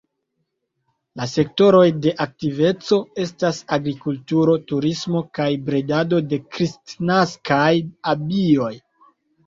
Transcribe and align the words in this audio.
La 1.19 1.27
sektoroj 1.33 1.83
de 2.05 2.13
aktiveco 2.25 2.99
estas 3.27 3.61
agrikulturo, 3.79 4.59
turismo 4.73 5.25
kaj 5.41 5.51
bredado 5.71 6.25
de 6.35 6.45
kristnaskaj 6.53 7.73
abioj. 8.17 8.77